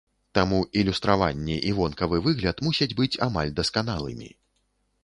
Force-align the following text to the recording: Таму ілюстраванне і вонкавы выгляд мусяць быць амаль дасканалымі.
Таму 0.37 0.61
ілюстраванне 0.81 1.57
і 1.69 1.75
вонкавы 1.81 2.23
выгляд 2.29 2.65
мусяць 2.69 2.91
быць 3.03 3.13
амаль 3.29 3.57
дасканалымі. 3.63 4.37